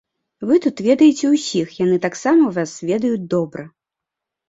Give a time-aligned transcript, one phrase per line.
[0.51, 3.71] Вы тут ведаеце ўсіх, яны таксама вас ведаюць добра.